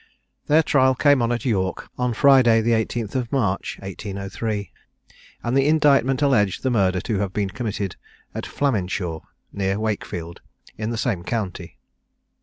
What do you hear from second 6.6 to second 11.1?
the murder to have been committed at Flaminshaw, near Wakefield, in the